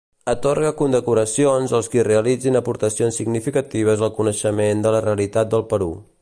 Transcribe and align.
Atorga 0.31 0.69
condecoracions 0.79 1.75
als 1.79 1.89
qui 1.95 2.05
realitzin 2.07 2.57
aportacions 2.61 3.21
significatives 3.21 4.03
al 4.09 4.15
coneixement 4.17 4.83
de 4.87 4.95
la 4.97 5.05
realitat 5.09 5.55
del 5.55 5.67
Perú. 5.75 5.93